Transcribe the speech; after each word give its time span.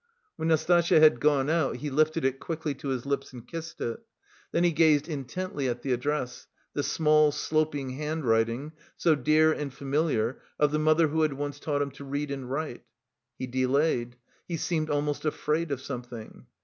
When 0.35 0.47
Nastasya 0.47 0.99
had 0.99 1.19
gone 1.19 1.47
out, 1.47 1.75
he 1.75 1.91
lifted 1.91 2.25
it 2.25 2.39
quickly 2.39 2.73
to 2.73 2.87
his 2.87 3.05
lips 3.05 3.33
and 3.33 3.47
kissed 3.47 3.79
it; 3.81 3.99
then 4.51 4.63
he 4.63 4.71
gazed 4.71 5.07
intently 5.07 5.69
at 5.69 5.83
the 5.83 5.93
address, 5.93 6.47
the 6.73 6.81
small, 6.81 7.31
sloping 7.31 7.91
handwriting, 7.91 8.71
so 8.97 9.13
dear 9.13 9.51
and 9.53 9.71
familiar, 9.71 10.41
of 10.59 10.71
the 10.71 10.79
mother 10.79 11.09
who 11.09 11.21
had 11.21 11.33
once 11.33 11.59
taught 11.59 11.83
him 11.83 11.91
to 11.91 12.03
read 12.03 12.31
and 12.31 12.49
write. 12.49 12.83
He 13.37 13.45
delayed; 13.45 14.15
he 14.47 14.57
seemed 14.57 14.89
almost 14.89 15.23
afraid 15.23 15.69
of 15.69 15.81
something. 15.81 16.47